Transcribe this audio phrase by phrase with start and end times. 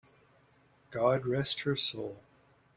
[0.89, 2.23] God rest her soul!